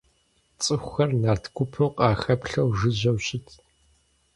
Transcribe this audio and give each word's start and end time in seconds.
ЦӀыхухэр 0.63 1.09
нарт 1.21 1.45
гупым 1.55 1.89
къахэплъэу 1.97 2.69
жыжьэу 2.77 3.17
щытт. 3.25 3.49